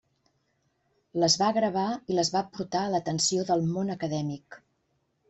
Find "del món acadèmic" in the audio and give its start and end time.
3.51-4.59